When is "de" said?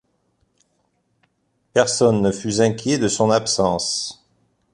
2.97-3.07